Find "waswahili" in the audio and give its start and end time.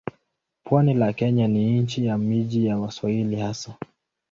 2.79-3.35